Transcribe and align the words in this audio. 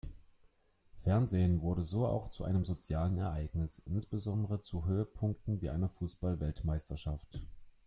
Fernsehen 1.03 1.61
wurde 1.61 1.83
so 1.83 2.07
auch 2.07 2.29
zu 2.29 2.43
einem 2.43 2.65
sozialen 2.65 3.19
Ereignis, 3.19 3.83
insbesondere 3.85 4.59
zu 4.59 4.85
Höhepunkten 4.87 5.61
wie 5.61 5.69
einer 5.69 5.89
Fußball-Weltmeisterschaft. 5.89 7.43